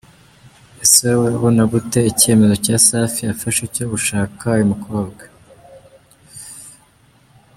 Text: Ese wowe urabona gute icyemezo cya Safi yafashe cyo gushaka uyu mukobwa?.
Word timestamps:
Ese 0.83 1.01
wowe 1.07 1.23
urabona 1.27 1.63
gute 1.71 1.99
icyemezo 2.11 2.55
cya 2.65 2.75
Safi 2.87 3.21
yafashe 3.29 3.63
cyo 3.75 3.85
gushaka 3.91 4.41
uyu 4.57 4.69
mukobwa?. 4.71 5.23